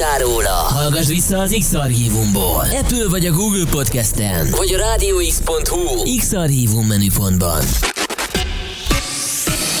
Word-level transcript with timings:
hallottál 0.00 0.18
róla? 0.18 0.50
Hallgass 0.50 1.06
vissza 1.06 1.38
az 1.38 1.56
X-Archívumból. 1.58 2.66
Apple 2.80 3.08
vagy 3.08 3.26
a 3.26 3.32
Google 3.32 3.64
Podcasten. 3.70 4.50
Vagy 4.50 4.74
a 4.74 4.78
rádióx.hu 4.78 6.16
X-Archívum 6.18 6.86
menüpontban. 6.86 7.62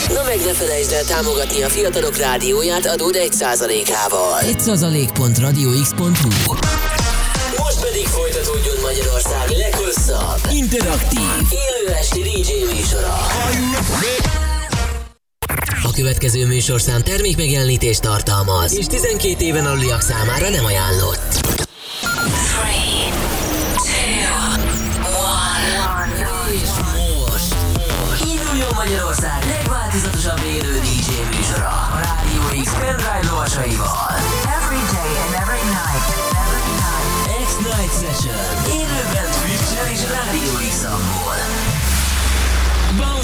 Na 0.08 0.22
meg 0.22 0.38
ne 0.44 0.52
felejtsd 0.52 0.92
el 0.92 1.04
támogatni 1.04 1.62
a 1.62 1.68
fiatalok 1.68 2.16
rádióját 2.16 2.86
adód 2.86 3.16
1%-ával. 3.18 4.38
1%.radiox.hu 4.40 6.54
Most 7.56 7.80
pedig 7.80 8.06
folytatódjon 8.06 8.76
Magyarország 8.82 9.48
leghosszabb, 9.48 10.40
interaktív, 10.50 11.20
élő 11.50 11.94
esti 11.94 12.20
DJ 12.20 12.74
műsora. 12.74 13.16
A 15.82 15.90
következő 15.92 16.46
műsorszám 16.46 17.02
termék 17.02 17.36
megjelenítést 17.36 18.00
tartalmaz, 18.00 18.76
és 18.76 18.86
12 18.86 19.44
éven 19.44 19.66
aluliak 19.66 20.00
számára 20.00 20.48
nem 20.48 20.64
ajánlott. 20.64 21.58
És 26.52 26.68
most 27.28 27.54
induljon 28.24 28.68
Magyarország 28.74 29.29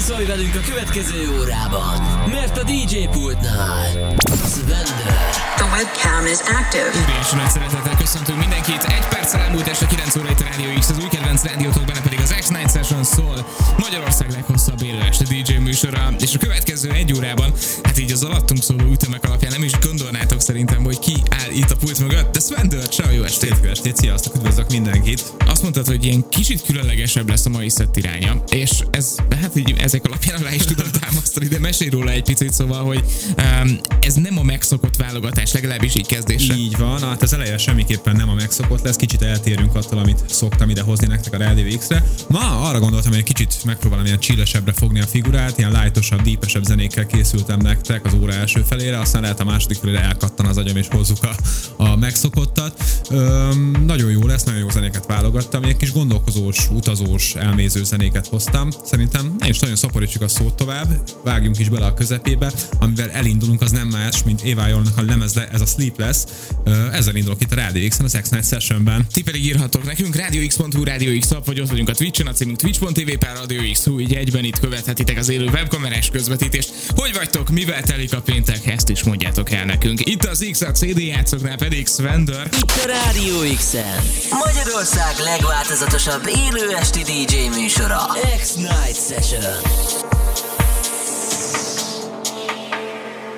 Bounce 0.07 0.25
velünk 0.25 0.55
a 0.55 0.59
következő 0.59 1.39
órában, 1.39 2.27
mert 2.29 2.57
a 2.57 2.63
DJ 2.63 3.07
pultnál 3.11 4.15
Svender. 4.45 5.36
The 5.57 5.65
webcam 5.65 6.25
is 6.25 6.39
active. 6.59 6.89
Óriási 7.03 7.35
nagy 7.35 7.49
szeretettel 7.49 7.95
köszöntünk 7.97 8.39
mindenkit. 8.39 8.83
Egy 8.83 9.07
perccel 9.09 9.41
elmúlt 9.41 9.67
este 9.67 9.85
9 9.85 10.15
óra 10.15 10.29
itt 10.29 10.39
a 10.39 10.43
Rádió 10.43 10.79
X, 10.79 10.89
az 10.89 10.97
új 10.97 11.07
kedvenc 11.07 11.43
rádiótok, 11.43 11.85
benne 11.85 12.01
pedig 12.01 12.19
az 12.19 12.35
X-Night 12.39 12.71
Session 12.71 13.03
szól. 13.03 13.45
Magyarország 13.77 14.31
leghosszabb 14.31 14.81
élő 14.83 14.99
este 15.01 15.23
DJ 15.23 15.53
műsora, 15.53 16.13
és 16.19 16.33
a 16.33 16.37
következő 16.37 16.91
egy 16.91 17.13
órában, 17.13 17.53
hát 17.83 17.99
így 17.99 18.11
az 18.11 18.23
alattunk 18.23 18.63
szóló 18.63 18.91
ütemek 18.91 19.23
alapján 19.23 19.51
nem 19.51 19.63
is 19.63 19.71
gondolnátok 19.79 20.41
szerintem, 20.41 20.83
hogy 20.83 20.99
ki 20.99 21.13
áll 21.29 21.51
itt 21.51 21.71
a 21.71 21.75
pult 21.75 21.99
mögött, 21.99 22.31
de 22.31 22.39
Svender, 22.39 22.87
ciao, 22.87 23.11
jó 23.11 23.23
estét! 23.23 23.55
Jó 23.63 23.69
estét, 23.69 23.95
sziasztok, 23.95 24.35
üdvözlök 24.35 24.69
mindenkit. 24.69 25.23
Azt 25.47 25.61
mondtad, 25.61 25.87
hogy 25.87 26.05
ilyen 26.05 26.29
kicsit 26.29 26.61
különlegesebb 26.65 27.29
lesz 27.29 27.45
a 27.45 27.49
mai 27.49 27.69
szett 27.69 27.97
iránya, 27.97 28.43
és 28.49 28.71
ez, 28.91 29.15
hát 29.41 29.55
így 29.55 29.75
ezek 29.77 30.05
alapján 30.05 30.41
alá 30.41 30.53
is 30.53 30.63
tudom 30.63 30.87
támasztani, 30.99 31.47
de 31.47 31.59
mesélj 31.59 31.89
róla 31.89 32.11
egy 32.11 32.23
picit, 32.23 32.53
szóval, 32.53 32.85
hogy 32.85 33.03
um, 33.37 33.79
ez 34.01 34.13
nem 34.13 34.37
a 34.37 34.43
megszokott 34.43 34.95
válogatás, 34.95 35.46
legalábbis 35.53 35.95
így 35.95 36.07
kezdésre. 36.07 36.55
Így 36.55 36.77
van, 36.77 37.01
hát 37.01 37.21
az 37.21 37.33
eleje 37.33 37.57
semmiképpen 37.57 38.15
nem 38.15 38.29
a 38.29 38.33
megszokott 38.33 38.83
lesz, 38.83 38.95
kicsit 38.95 39.21
eltérünk 39.21 39.75
attól, 39.75 39.99
amit 39.99 40.23
szoktam 40.29 40.69
ide 40.69 40.81
hozni 40.81 41.07
nektek 41.07 41.33
a 41.33 41.37
Rádió 41.37 41.77
X-re. 41.77 42.03
Ma 42.27 42.67
arra 42.69 42.79
gondoltam, 42.79 43.09
hogy 43.11 43.19
egy 43.19 43.25
kicsit 43.25 43.63
megpróbálom 43.65 44.05
ilyen 44.05 44.19
csillesebbre 44.19 44.71
fogni 44.71 44.99
a 44.99 45.05
figurát, 45.05 45.57
ilyen 45.57 45.71
lightosabb, 45.71 46.21
dípesebb 46.21 46.63
zenékkel 46.63 47.05
készültem 47.05 47.59
nektek 47.59 48.05
az 48.05 48.13
óra 48.13 48.33
első 48.33 48.61
felére, 48.67 48.99
aztán 48.99 49.21
lehet 49.21 49.39
a 49.39 49.43
második 49.43 49.77
felére 49.77 50.01
elkattan 50.01 50.45
az 50.45 50.57
agyam 50.57 50.75
és 50.75 50.87
hozzuk 50.89 51.23
a, 51.23 51.35
a 51.83 51.95
megszokottat. 51.95 52.83
Öm, 53.09 53.83
nagyon 53.85 54.11
jó 54.11 54.25
lesz, 54.25 54.43
nagyon 54.43 54.59
jó 54.59 54.69
zenéket 54.69 55.05
válogattam, 55.05 55.63
egy 55.63 55.77
kis 55.77 55.91
gondolkozós, 55.91 56.69
utazós, 56.69 57.35
elméző 57.35 57.83
zenéket 57.83 58.27
hoztam. 58.27 58.69
Szerintem 58.83 59.35
ne 59.39 59.47
is 59.47 59.59
nagyon 59.59 59.75
szaporítsuk 59.75 60.21
a 60.21 60.27
szót 60.27 60.55
tovább, 60.55 60.87
vágjunk 61.23 61.59
is 61.59 61.69
bele 61.69 61.85
a 61.85 61.93
közepébe, 61.93 62.51
amivel 62.79 63.09
elindulunk, 63.09 63.61
az 63.61 63.71
nem 63.71 63.87
más, 63.87 64.23
mint 64.23 64.41
Eva 64.41 64.67
Jolnak 64.67 64.97
a 64.97 65.01
lemezle, 65.37 65.55
ez 65.55 65.61
a 65.61 65.65
Sleepless. 65.65 66.17
Ö, 66.63 66.91
Ezzel 66.91 67.15
indulok 67.15 67.41
itt 67.41 67.51
a 67.51 67.55
Rádió 67.55 67.87
X-en, 67.87 68.05
az 68.05 68.17
X-Night 68.21 68.47
Sessionben. 68.47 69.07
Ti 69.13 69.23
pedig 69.23 69.45
írhatok 69.45 69.83
nekünk, 69.83 70.15
radiox.hu, 70.15 70.83
Radio 70.83 71.19
X 71.19 71.27
vagy 71.45 71.59
ott 71.59 71.69
vagyunk 71.69 71.89
a 71.89 71.93
Twitch-en, 71.93 72.27
a 72.27 72.31
címünk 72.31 72.57
twitch.tv 72.57 73.11
per 73.19 73.35
Radio 73.35 73.71
X, 73.71 73.85
így 73.99 74.13
egyben 74.13 74.43
itt 74.43 74.59
követhetitek 74.59 75.17
az 75.17 75.29
élő 75.29 75.45
webkamerás 75.45 76.09
közvetítést. 76.09 76.73
Hogy 76.95 77.13
vagytok, 77.13 77.49
mivel 77.49 77.81
telik 77.81 78.13
a 78.13 78.21
péntek, 78.21 78.65
ezt 78.65 78.89
is 78.89 79.03
mondjátok 79.03 79.51
el 79.51 79.65
nekünk. 79.65 80.05
Itt 80.09 80.25
az 80.25 80.45
X 80.51 80.61
a 80.61 80.71
CD 80.71 80.99
játszoknál 80.99 81.55
pedig 81.55 81.87
Svender. 81.87 82.49
Itt 82.57 82.71
a 82.83 82.87
Rádió 82.87 83.55
X-en. 83.55 84.03
Magyarország 84.45 85.15
legváltozatosabb 85.23 86.27
élő 86.27 86.75
esti 86.75 87.01
DJ 87.01 87.59
műsora. 87.59 87.99
X-Night 88.39 88.97
Session. 89.07 89.53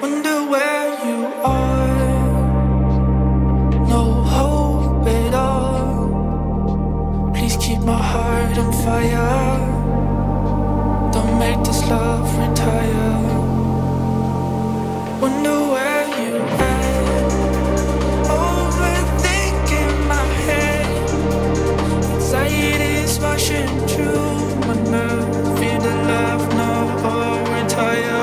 Wonder 0.01 0.49
where 0.49 1.05
you 1.05 1.25
are. 1.43 1.68
My 7.89 8.01
heart 8.13 8.55
on 8.63 8.71
fire. 8.85 9.57
Don't 11.13 11.35
make 11.39 11.59
this 11.67 11.81
love 11.89 12.29
retire. 12.43 13.13
Wonder 15.21 15.59
where 15.73 16.05
you 16.19 16.33
at. 16.71 17.31
Overthinking 18.37 19.95
my 20.13 20.25
head. 20.45 20.89
Rushing 23.21 23.71
through 23.91 24.35
my 24.67 24.75
nerve. 24.93 25.29
Feel 25.59 25.79
the 25.87 25.95
love, 26.11 26.43
no 26.61 26.71
retire. 27.55 28.19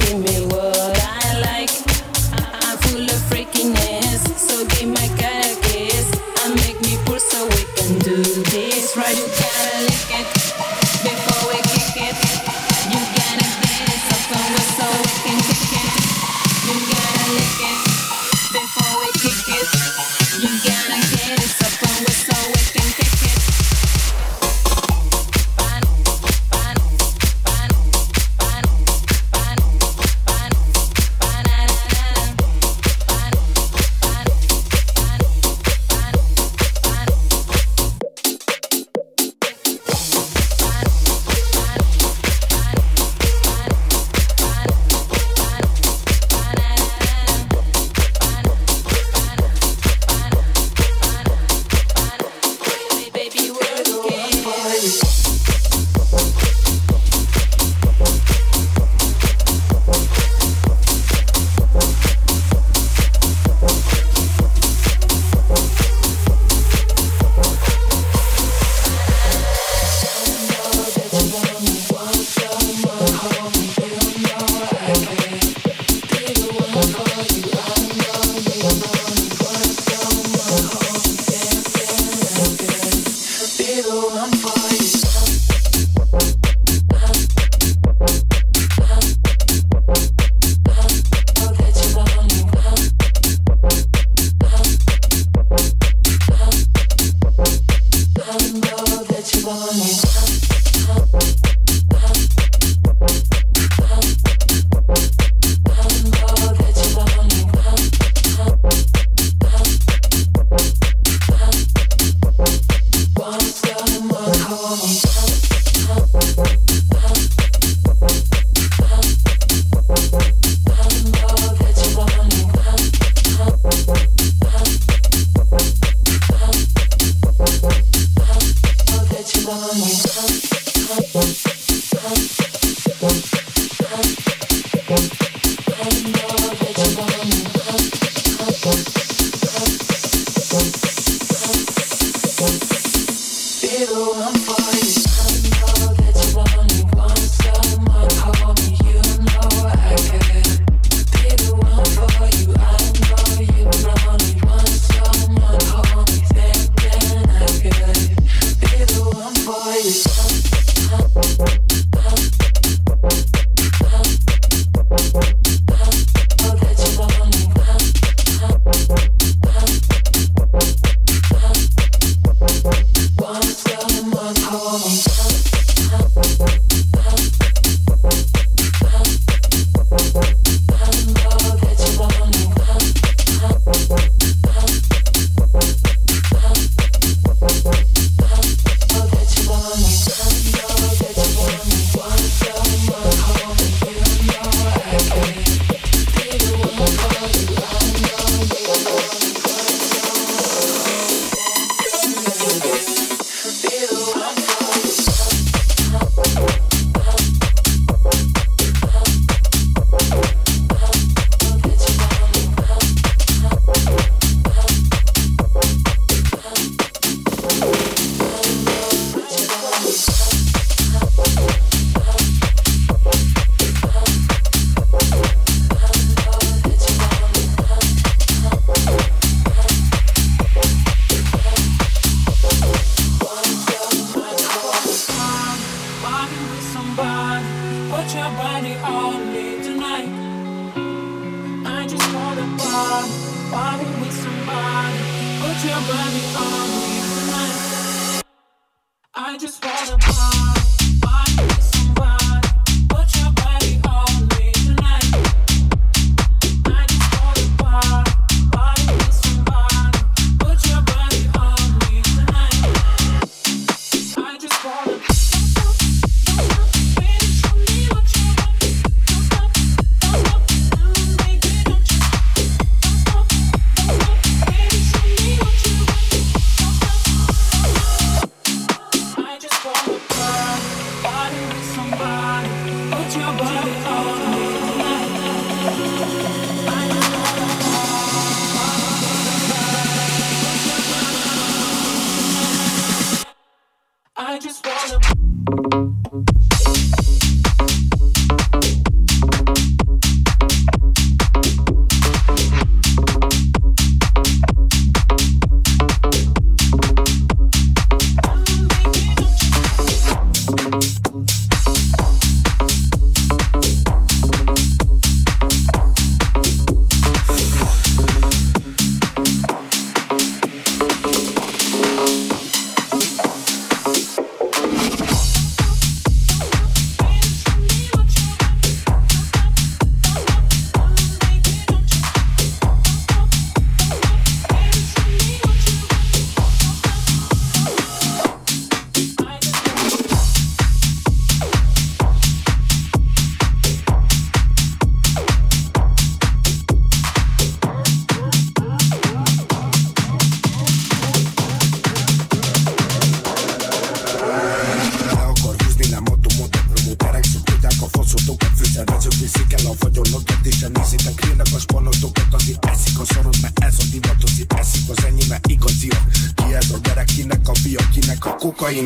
see 0.00 0.18
me. 0.18 0.29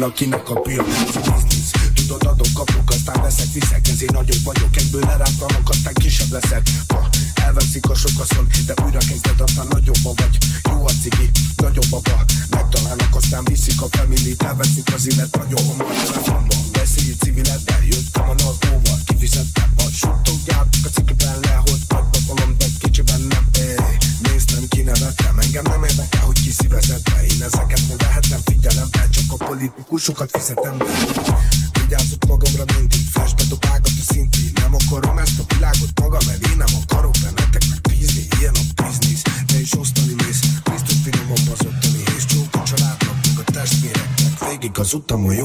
A 0.03 0.11
kokain, 0.11 0.11
akinek 0.11 0.51
a 0.51 0.61
pia 0.61 0.84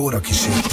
loucura 0.10 0.22
que 0.22 0.34
seja. 0.34 0.69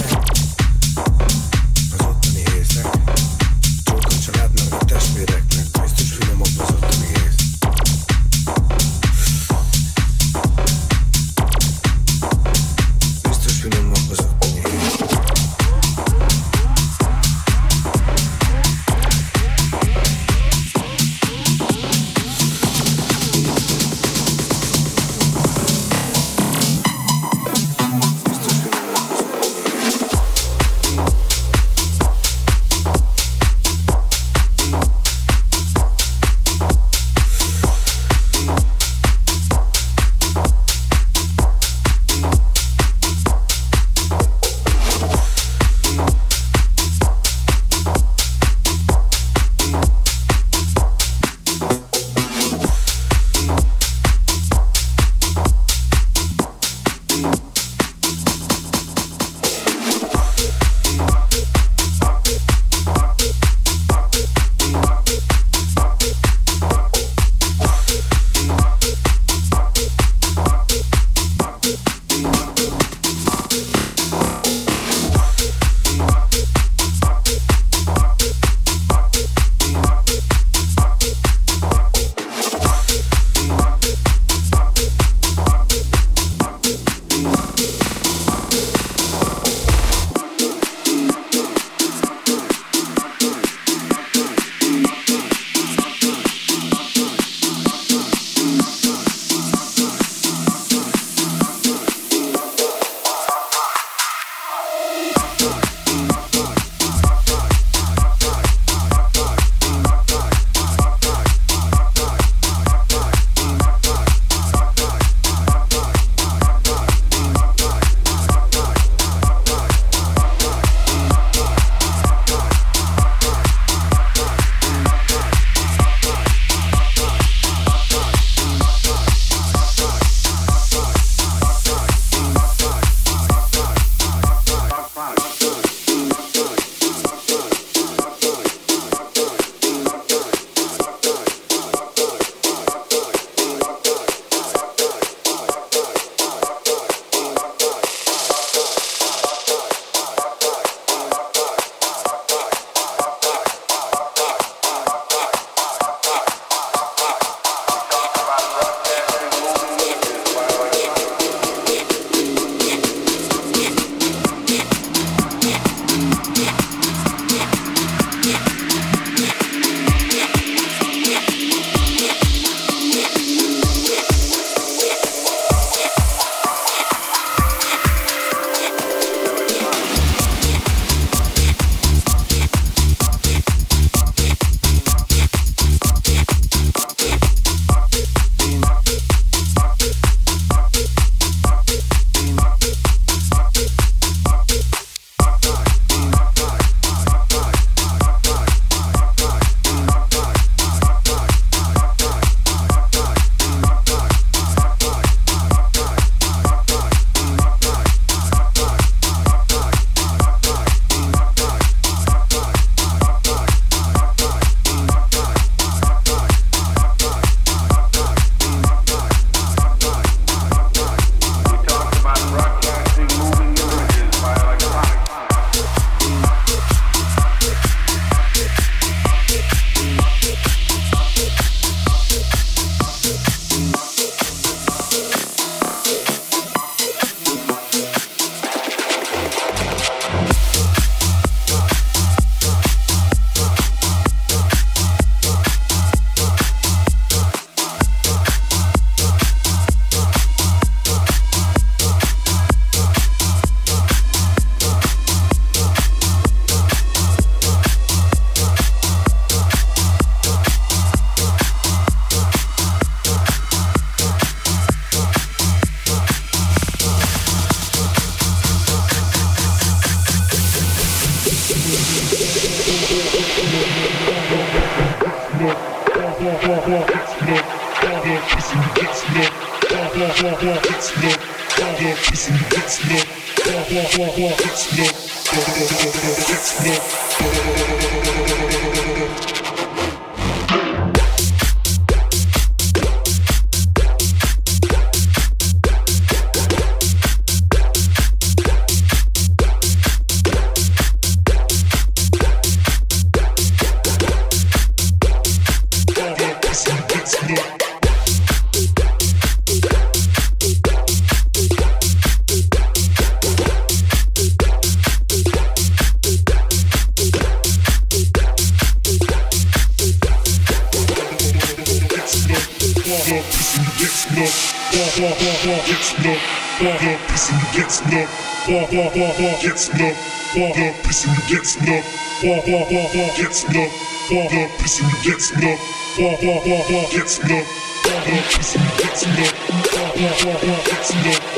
gets 333.43 333.53
me 333.53 333.65
up, 333.65 333.71
walk 334.11 334.33
up, 334.33 334.59
pussy 334.59 334.83
gets 335.03 335.35
me 335.35 335.53
up, 335.53 335.59
walk, 335.99 336.21
walk, 336.23 336.45
walk, 336.45 336.69
walk, 336.69 336.91
gets 336.91 337.23
me 337.23 337.39
up, 337.39 337.45
walk 337.85 338.07
up, 338.07 338.23
pussy 338.31 338.59
gets 338.77 339.05
me 339.05 339.27
up, 339.27 339.33
walk, 339.49 339.95
walk, 339.95 340.25
walk, 340.25 340.43
walk, 340.43 340.65
gets 340.65 340.95
me 340.95 341.13
up. 341.13 341.36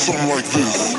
Something 0.00 0.28
like 0.30 0.48
this. 0.56 0.94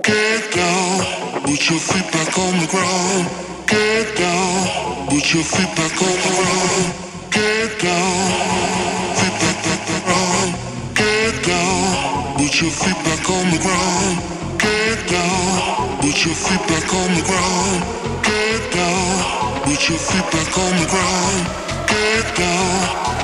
Get 0.00 0.42
down, 0.56 1.42
put 1.44 1.60
your 1.68 1.78
feet 1.78 2.08
back 2.12 2.32
on 2.38 2.54
the 2.64 2.68
ground. 2.72 3.28
Get 3.68 4.16
down, 4.16 5.08
put 5.10 5.34
your 5.34 5.44
feet 5.44 5.70
back 5.76 5.96
on 6.00 6.16
the 6.24 6.32
ground. 6.38 6.86
Get 7.28 7.70
down, 7.84 8.24
feet 9.20 9.36
back, 9.42 9.58
back, 9.64 9.80
back, 9.88 10.02
ground. 10.08 10.50
Get 10.96 11.34
down, 11.44 12.36
put 12.38 12.54
your 12.62 12.72
feet 12.72 12.98
back 13.04 13.28
on 13.36 13.44
the 13.52 13.60
ground. 13.60 14.16
Get 14.64 14.98
down, 15.12 16.00
put 16.00 16.18
your 16.24 16.36
feet 16.44 16.64
back 16.72 16.88
on 17.00 17.10
the 17.18 17.24
ground. 17.28 17.80
Get 18.24 18.62
down, 18.72 19.62
put 19.68 19.80
your 19.88 20.00
feet 20.08 20.26
back 20.32 20.52
on 20.56 20.72
the 20.80 20.88
ground. 20.88 21.42
Get 21.92 22.26
down, 22.32 23.17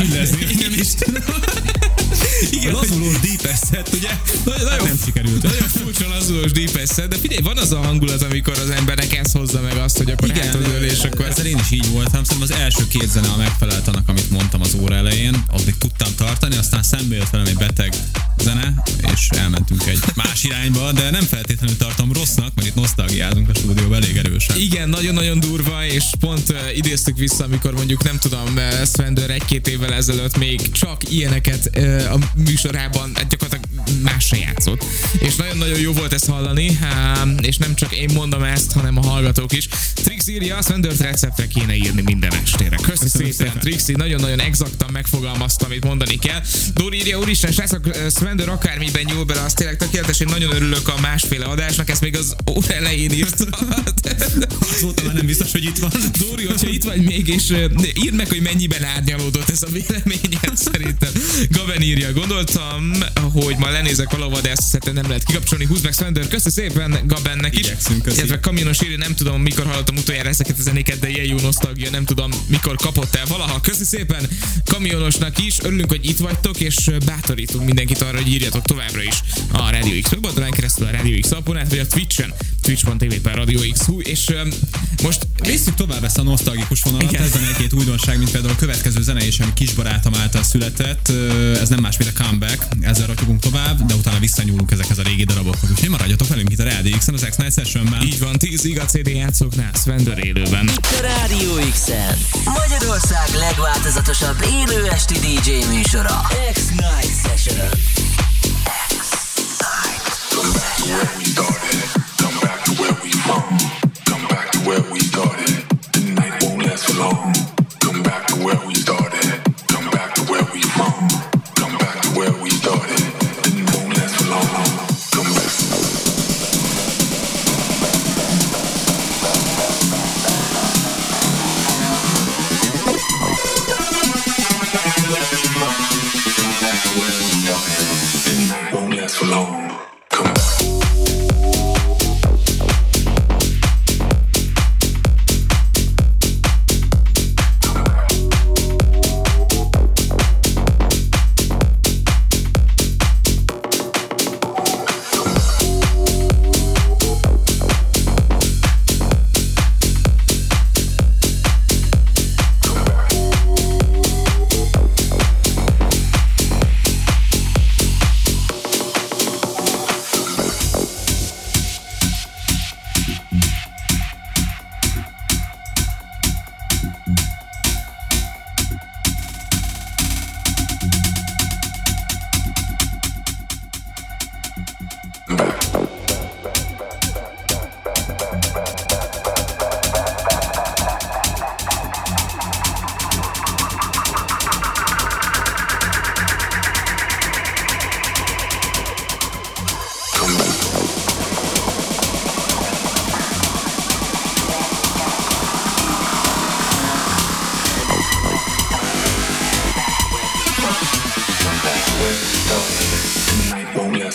csillezni, 0.00 0.46
Igen, 0.50 0.70
nem 0.70 0.80
is 0.80 0.88
Igen, 2.50 2.74
A 2.74 2.80
lazulós 2.80 3.20
deepes 3.20 3.58
set, 3.70 3.90
ugye? 3.94 4.10
Nagyon, 4.44 4.64
nagyon, 4.64 4.86
Nem 4.86 4.98
sikerült. 5.04 5.42
Nagyon 5.42 5.68
furcsa 5.68 6.08
lazulós 6.08 6.52
dípessze, 6.52 7.06
de 7.06 7.16
figyelj, 7.16 7.42
van 7.42 7.56
az 7.56 7.72
a 7.72 7.78
hangulat, 7.78 8.22
amikor 8.22 8.58
az 8.58 8.70
embernek 8.70 9.16
ez 9.16 9.32
hozza 9.32 9.60
meg 9.60 9.76
azt, 9.76 9.96
hogy 9.96 10.10
akkor 10.10 10.28
Igen, 10.28 10.46
hát 10.46 10.54
az 10.54 10.82
és 10.82 10.98
akkor... 10.98 11.26
ezzel 11.26 11.46
én 11.46 11.58
is 11.58 11.70
így 11.70 11.88
voltam. 11.88 12.24
Szerintem 12.24 12.56
az 12.56 12.62
első 12.62 12.86
két 12.88 13.10
zene 13.10 13.28
a 13.28 13.36
megfelelt 13.36 13.88
annak, 13.88 14.08
amit 14.08 14.30
mondtam 14.30 14.60
az 14.60 14.76
óra 14.80 14.94
elején, 14.94 15.44
addig 15.46 15.78
tudtam 15.78 16.14
tartani, 16.16 16.56
aztán 16.56 16.82
szembe 16.82 17.16
jött 17.16 17.30
velem 17.30 17.46
egy 17.46 17.56
beteg 17.56 17.94
zene, 18.42 18.74
és 19.14 19.28
elmentünk 19.28 19.86
egy 19.86 19.98
más 20.14 20.44
irányba, 20.44 20.92
de 20.92 21.10
nem 21.10 21.22
feltétlenül 21.22 21.76
tartom 21.76 22.12
rossznak, 22.12 22.54
mert 22.54 22.68
itt 22.68 22.74
nosztalgiázunk 22.74 23.48
a 23.48 23.54
stúdióban 23.54 24.02
elég 24.02 24.16
erősen. 24.16 24.56
Igen, 24.56 24.88
nagyon-nagyon 24.88 25.40
durva, 25.40 25.86
és 25.86 26.04
pont 26.20 26.50
uh, 26.50 26.76
idéztük 26.76 27.18
vissza, 27.18 27.44
amikor 27.44 27.72
mondjuk 27.72 28.02
nem 28.02 28.18
tudom, 28.18 28.56
uh, 28.56 29.30
egy-két 29.30 29.68
évvel 29.68 29.92
ezelőtt 29.92 30.36
még 30.36 30.70
csak 30.70 31.10
ilyeneket 31.10 31.76
a 32.12 32.18
műsorában 32.34 33.10
hát 33.14 33.28
gyakorlatilag 33.28 33.88
más 34.02 34.26
se 34.26 34.36
játszott. 34.36 34.84
És 35.18 35.36
nagyon-nagyon 35.36 35.78
jó 35.78 35.92
volt 35.92 36.12
ezt 36.12 36.26
hallani, 36.26 36.78
és 37.40 37.56
nem 37.56 37.74
csak 37.74 37.96
én 37.96 38.10
mondom 38.14 38.42
ezt, 38.42 38.72
hanem 38.72 38.98
a 38.98 39.02
hallgatók 39.02 39.52
is. 39.52 39.68
Trix 40.20 40.42
írja, 40.42 40.62
Svendort 40.62 41.00
receptre 41.00 41.46
kéne 41.46 41.74
írni 41.74 42.02
minden 42.02 42.32
estére. 42.32 42.76
Köszi 42.76 43.02
Köszönöm 43.02 43.08
szépen, 43.08 43.32
szépen. 43.32 43.60
Trixi, 43.60 43.92
nagyon-nagyon 43.92 44.40
exaktan 44.40 44.88
megfogalmazta, 44.92 45.64
amit 45.64 45.84
mondani 45.84 46.16
kell. 46.18 46.40
Dori 46.74 46.96
írja, 46.96 47.18
úristen, 47.18 47.52
srácok, 47.52 47.96
Svendor 48.16 48.48
akármiben 48.48 49.02
nyúl 49.02 49.24
bele, 49.24 49.40
az 49.40 49.52
tényleg 49.52 49.76
tökéletes, 49.76 50.20
én 50.20 50.28
nagyon 50.30 50.54
örülök 50.54 50.88
a 50.88 51.00
másféle 51.00 51.44
adásnak, 51.44 51.90
ezt 51.90 52.00
még 52.00 52.16
az 52.16 52.36
óra 52.50 52.74
elején 52.74 53.12
írta. 53.12 53.44
Azóta 54.76 55.02
már 55.04 55.14
nem 55.14 55.26
biztos, 55.26 55.52
hogy 55.52 55.64
itt 55.64 55.78
van. 55.78 55.90
Dóri, 56.18 56.46
hogyha 56.46 56.68
itt 56.68 56.84
vagy 56.84 57.02
még, 57.02 57.28
és 57.28 57.50
ö, 57.50 57.64
írd 58.02 58.14
meg, 58.14 58.28
hogy 58.28 58.42
mennyiben 58.42 58.84
árnyalódott 58.84 59.50
ez 59.50 59.62
a 59.62 59.68
véleményed 59.70 60.56
szerintem. 60.72 61.10
Gaben 61.50 61.82
írja, 61.82 62.12
gondoltam, 62.12 62.92
hogy 63.32 63.56
ma 63.58 63.70
lenézek 63.70 64.10
valahova, 64.10 64.40
de 64.40 64.50
ezt 64.50 64.62
szerintem 64.62 64.94
nem 64.94 65.06
lehet 65.06 65.24
kikapcsolni. 65.24 65.64
Húzd 65.64 65.84
meg 65.84 65.92
Svender, 65.92 66.28
köszi 66.28 66.50
szépen 66.50 66.98
Gabennek 67.06 67.58
is. 67.58 67.66
Igyekszünk, 67.66 68.02
köszi. 68.02 68.16
Illetve 68.16 68.40
kamionos 68.40 68.82
írja, 68.82 68.96
nem 68.96 69.14
tudom, 69.14 69.42
mikor 69.42 69.66
hallottam 69.66 69.96
utoljára 69.96 70.19
ezeket 70.26 70.58
a 70.58 70.62
zenéket, 70.62 70.98
de 70.98 71.08
ilyen 71.08 71.26
jó 71.26 71.38
nosztalgia, 71.40 71.90
nem 71.90 72.04
tudom, 72.04 72.30
mikor 72.46 72.76
kapott 72.76 73.14
el. 73.14 73.26
Valaha. 73.26 73.60
Köszi 73.60 73.84
szépen 73.84 74.28
kamionosnak 74.64 75.46
is, 75.46 75.56
örülünk, 75.62 75.90
hogy 75.90 76.08
itt 76.08 76.18
vagytok, 76.18 76.60
és 76.60 76.90
bátorítunk 77.06 77.64
mindenkit 77.64 78.00
arra, 78.00 78.16
hogy 78.16 78.28
írjatok 78.28 78.64
továbbra 78.64 79.02
is 79.02 79.22
a 79.52 79.70
Radio 79.70 80.00
X 80.00 80.12
weboldalán 80.12 80.50
keresztül 80.50 80.86
a 80.86 80.90
Radio 80.90 81.20
X 81.20 81.30
apponát, 81.30 81.68
vagy 81.68 81.78
a 81.78 81.86
Twitch-en, 81.86 82.34
twitch.tv 82.62 83.14
per 83.22 83.34
Radio 83.34 83.60
X. 83.72 83.82
Hú, 83.82 84.00
és 84.00 84.28
ö, 84.28 84.48
most 85.02 85.26
Visszük 85.42 85.74
tovább 85.74 86.04
ezt 86.04 86.18
a 86.18 86.22
nosztalgikus 86.22 86.82
vonalat, 86.82 87.14
ez 87.14 87.38
egy-két 87.48 87.72
újdonság, 87.72 88.18
mint 88.18 88.30
például 88.30 88.52
a 88.52 88.56
következő 88.56 89.02
zene 89.02 89.26
is, 89.26 89.38
ami 89.38 89.52
kisbarátom 89.54 90.14
által 90.14 90.42
született, 90.42 91.12
ez 91.60 91.68
nem 91.68 91.80
más, 91.80 91.96
mint 91.96 92.12
a 92.18 92.22
comeback, 92.22 92.66
ezzel 92.80 93.06
rakjunk 93.06 93.40
tovább, 93.40 93.86
de 93.86 93.94
utána 93.94 94.18
visszanyúlunk 94.18 94.70
ezekhez 94.70 94.98
a 94.98 95.02
régi 95.02 95.24
darabokhoz, 95.24 95.70
úgyhogy 95.70 95.88
maradjatok 95.88 96.28
velünk 96.28 96.52
itt 96.52 96.58
a 96.58 96.64
Radio 96.64 96.96
X-en, 96.96 97.14
az 97.14 97.26
X-Night 97.30 97.52
Sessionben. 97.52 98.02
Így 98.02 98.18
van, 98.18 98.38
10 98.38 98.70
a 98.78 98.84
CD 98.84 99.08
játszóknál, 99.08 99.70
Svendor 100.00 100.24
élőben. 100.24 100.68
Itt 100.68 100.98
a 100.98 101.02
Rádió 101.02 101.70
X-en. 101.70 102.18
Magyarország 102.44 103.28
legváltozatosabb 103.34 104.36
élő 104.42 104.88
esti 104.88 105.14
DJ 105.14 105.50
műsora. 105.68 106.20
X-Night 106.52 107.12
Session. 107.24 107.68
where 110.86 111.10
we 111.18 111.24
started. 111.24 111.80
Come 112.18 112.40
back 112.40 112.64
to 112.64 112.72
where 112.80 112.96
we 113.02 113.10
from. 113.10 113.58
Come 114.04 114.26
back 114.28 114.50
to 114.52 114.58
where 114.58 114.84
we 114.92 115.00
started. 115.00 115.64
The 115.92 116.00
night 116.14 116.42
won't 116.42 116.66
last 116.66 116.84
for 116.86 116.98
long. 116.98 117.39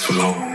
For 0.06 0.14
long. 0.14 0.55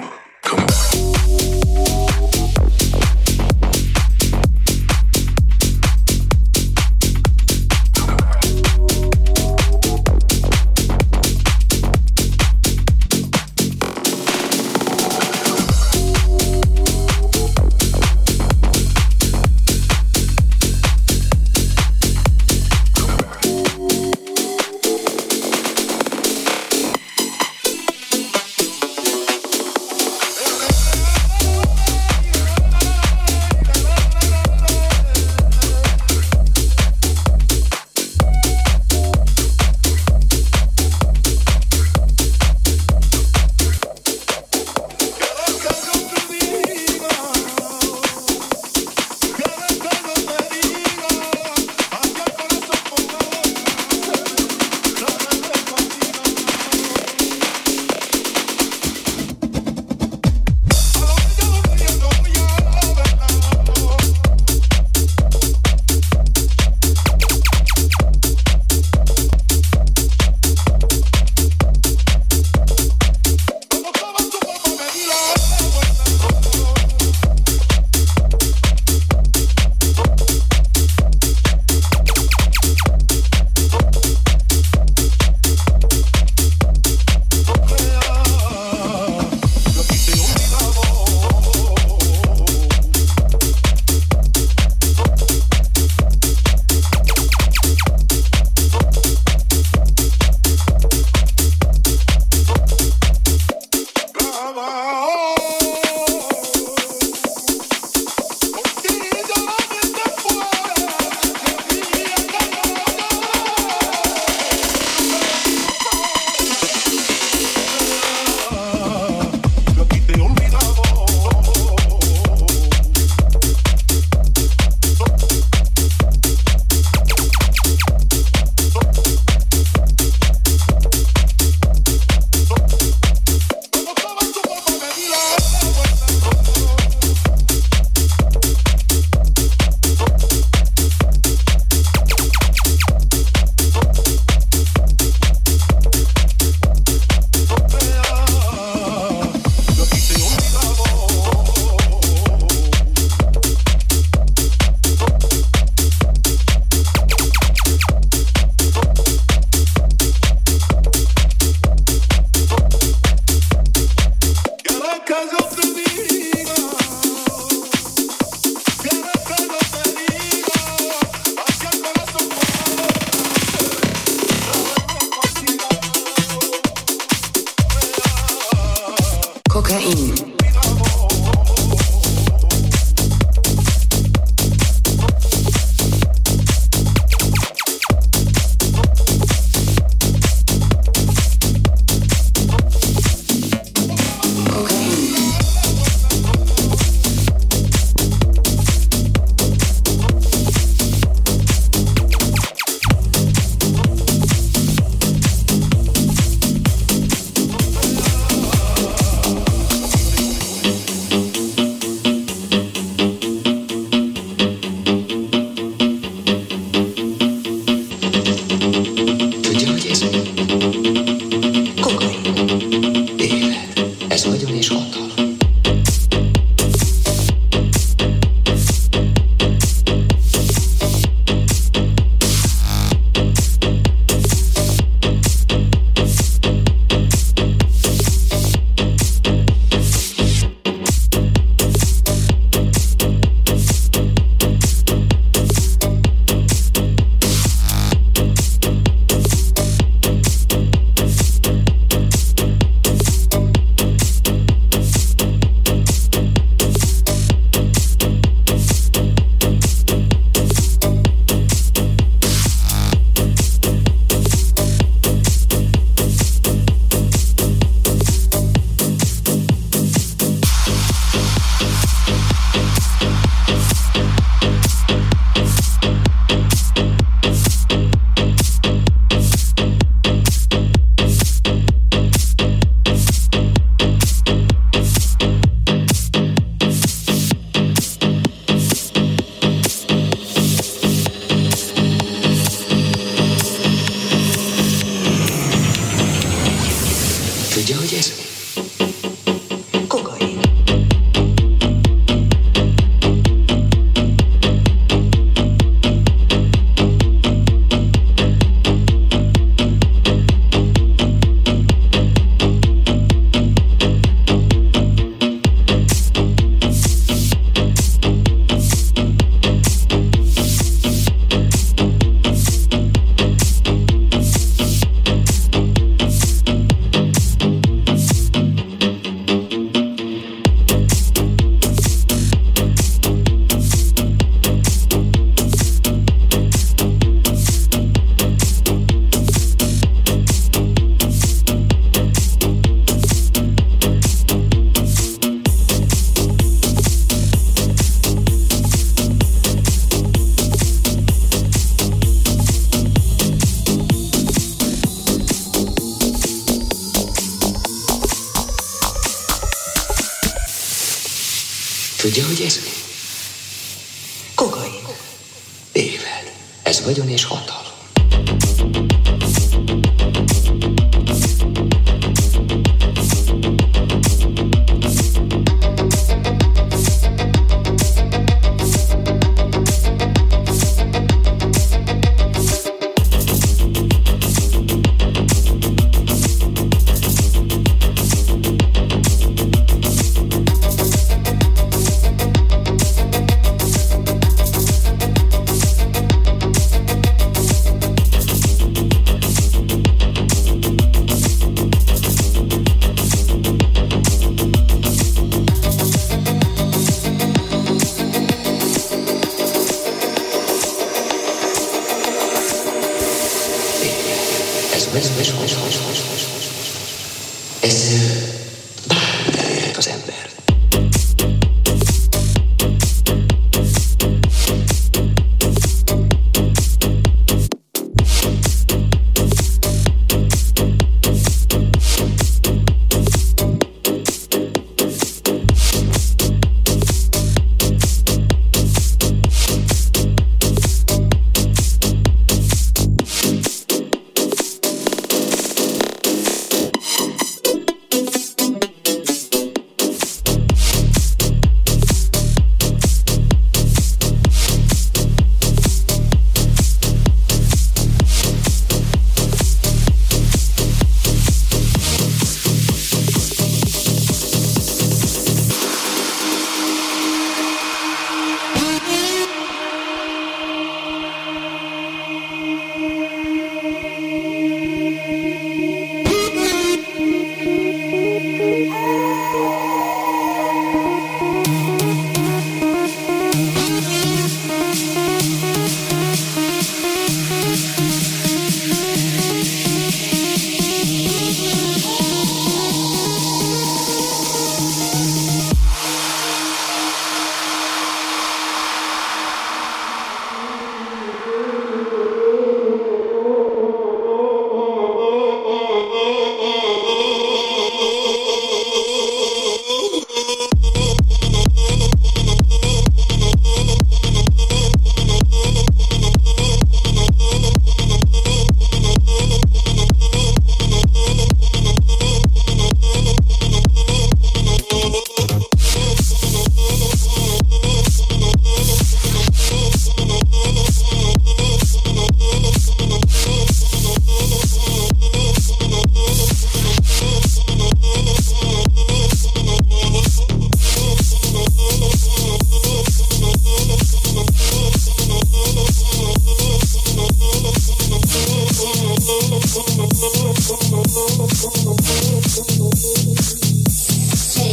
Take 550.93 551.07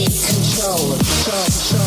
control. 0.06 0.94
control, 0.94 1.46
control. 1.48 1.87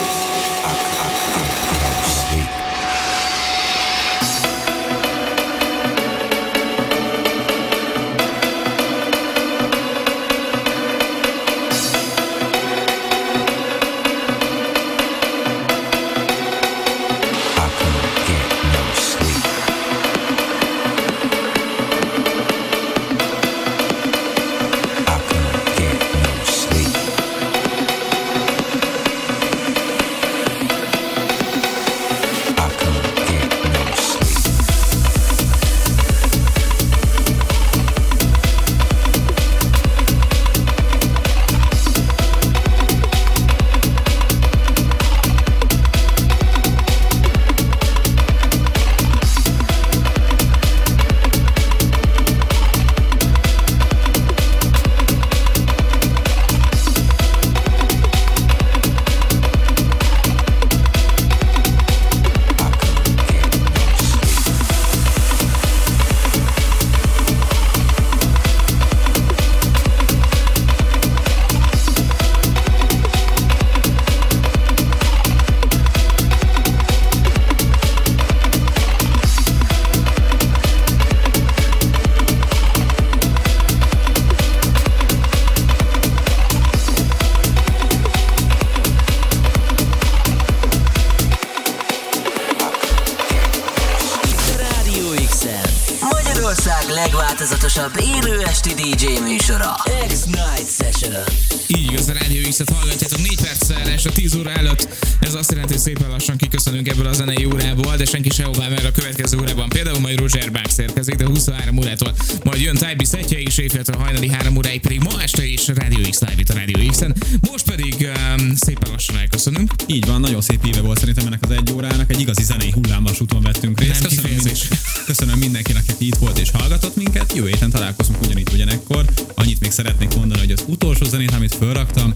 Éjféltől 113.71 114.01
hajnali 114.01 114.27
3 114.29 114.57
óráig 114.57 114.81
pedig 114.81 114.99
ma 114.99 115.21
este 115.21 115.45
is 115.45 115.67
Rádió 115.67 116.09
X 116.09 116.19
live 116.19 116.33
itt 116.37 116.49
a 116.49 116.53
Rádió 116.53 116.89
X-en. 116.89 117.15
Most 117.51 117.65
pedig 117.65 118.09
um, 118.37 118.55
szépen 118.55 118.91
lassan 118.91 119.17
elköszönünk. 119.17 119.73
Így 119.87 120.05
van, 120.05 120.19
nagyon 120.21 120.41
szép 120.41 120.65
éve 120.65 120.81
volt 120.81 120.99
szerintem 120.99 121.25
ennek 121.25 121.43
az 121.43 121.51
egy 121.51 121.71
órának, 121.71 122.11
egy 122.11 122.19
igazi 122.19 122.43
zenei 122.43 122.71
hullámvasúton 122.71 123.41
vettünk 123.41 123.79
részt. 123.79 123.91
Nem 123.91 124.01
Köszönöm, 124.01 124.23
kifejezés. 124.23 124.67
mind- 124.69 124.81
köszönöm 125.11 125.37
mindenkinek, 125.39 125.83
aki 125.89 126.05
itt 126.07 126.15
volt 126.15 126.37
és 126.39 126.49
hallgatott 126.51 126.95
minket. 126.95 127.33
Jövő 127.35 127.47
héten 127.47 127.69
találkozunk 127.69 128.21
ugyanitt 128.21 128.51
ugyanekkor. 128.53 129.05
Annyit 129.35 129.59
még 129.59 129.71
szeretnék 129.71 130.15
mondani, 130.15 130.39
hogy 130.39 130.51
az 130.51 130.63
utolsó 130.67 131.05
zenét, 131.05 131.31
amit 131.31 131.55
fölraktam, 131.55 132.13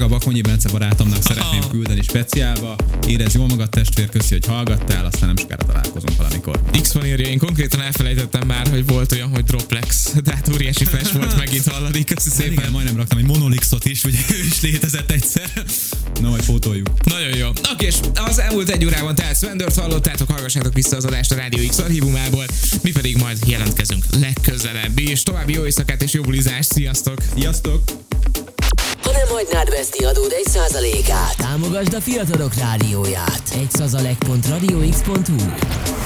drága 0.00 0.18
Bakonyi 0.18 0.40
Bence 0.40 0.68
barátomnak 0.68 1.22
szeretném 1.22 1.68
küldeni 1.70 2.02
speciálba. 2.02 2.76
Érez 3.06 3.34
jól 3.34 3.46
magad 3.46 3.68
testvér, 3.68 4.08
köszi, 4.08 4.32
hogy 4.32 4.46
hallgattál, 4.46 5.04
aztán 5.04 5.26
nem 5.26 5.36
sokára 5.36 5.64
találkozunk 5.64 6.16
valamikor. 6.16 6.60
X 6.80 6.92
van 6.92 7.06
írja, 7.06 7.26
én 7.26 7.38
konkrétan 7.38 7.80
elfelejtettem 7.80 8.46
már, 8.46 8.68
hogy 8.68 8.86
volt 8.86 9.12
olyan, 9.12 9.28
hogy 9.28 9.44
Droplex. 9.44 10.12
Tehát 10.24 10.48
óriási 10.52 10.84
flash 10.84 11.12
volt 11.12 11.36
megint 11.36 11.68
hallani. 11.68 12.04
Köszi 12.04 12.28
Szépen. 12.28 12.38
szépen. 12.38 12.52
Igen, 12.52 12.70
majdnem 12.70 12.96
raktam 12.96 13.18
egy 13.18 13.24
monolixot 13.24 13.84
is, 13.84 14.04
ugye 14.04 14.18
ő 14.30 14.44
is 14.44 14.60
létezett 14.60 15.10
egyszer. 15.10 15.50
Na, 16.20 16.28
majd 16.28 16.42
fotójuk. 16.42 16.88
Nagyon 17.04 17.36
jó. 17.36 17.48
Oké, 17.72 17.86
és 17.86 17.96
az 18.14 18.38
elmúlt 18.38 18.68
egy 18.68 18.84
órában 18.84 19.14
tehát 19.14 19.36
Swendert 19.36 19.76
hallottátok, 19.76 20.30
hallgassátok 20.30 20.74
vissza 20.74 20.96
az 20.96 21.04
adást 21.04 21.32
a 21.32 21.34
Rádió 21.34 21.68
X 21.68 21.78
archívumából, 21.78 22.44
mi 22.82 22.90
pedig 22.90 23.16
majd 23.16 23.38
jelentkezünk 23.46 24.04
legközelebb 24.20 24.98
is. 24.98 25.22
További 25.22 25.52
jó 25.52 25.64
éjszakát 25.64 26.02
és 26.02 26.12
jó 26.12 26.22
bulizást, 26.22 26.72
sziasztok! 26.72 27.18
Sziasztok! 27.34 27.99
Hagynád 29.40 29.70
veszni 29.70 30.04
adód 30.04 30.34
1%-át. 30.44 31.36
Támogasd 31.36 31.94
a 31.94 32.00
Fiatalok 32.00 32.54
Rádióját. 32.54 33.42
1%.radiox.hu 33.48 35.99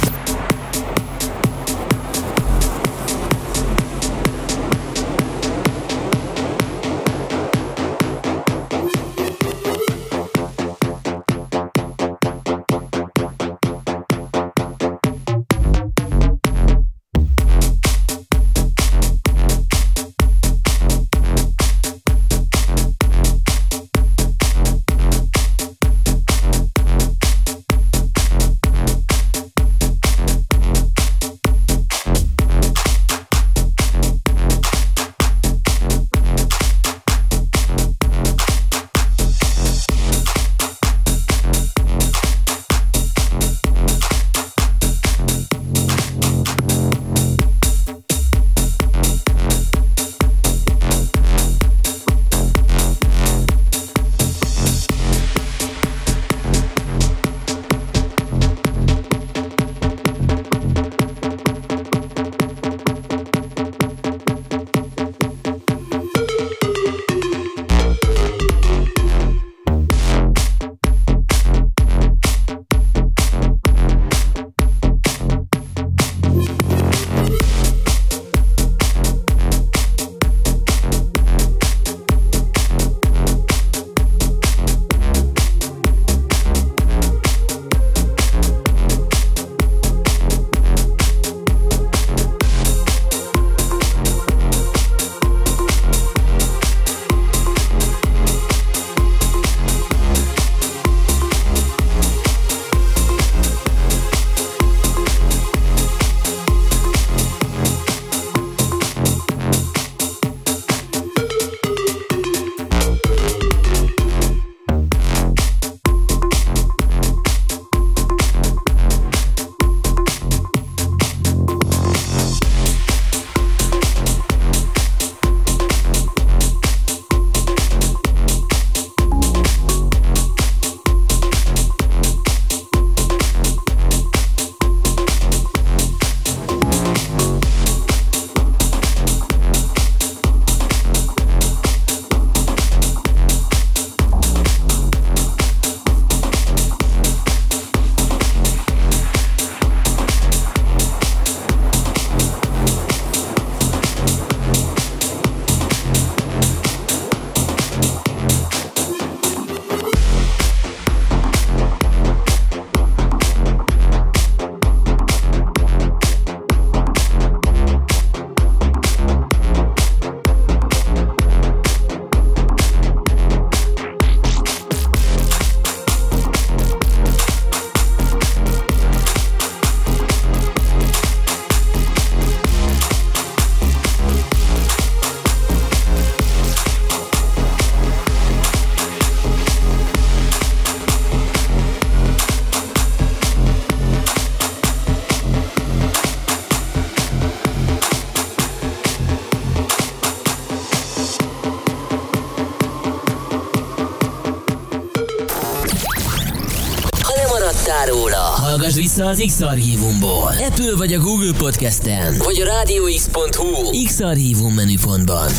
vissza 208.95 209.09
az 209.09 209.23
X-Archívumból. 209.27 210.33
Apple 210.49 210.77
vagy 210.77 210.93
a 210.93 210.99
Google 210.99 211.33
Podcasten, 211.39 212.19
vagy 212.19 212.41
a 212.41 212.45
rádióx.hu 212.45 213.85
X-Archívum 213.85 214.55
menüpontban. 214.55 215.31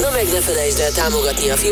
Na 0.00 0.10
meg 0.10 0.24
ne 0.32 0.40
felejtsd 0.40 0.78
el 0.78 0.92
támogatni 0.92 1.48
a 1.48 1.56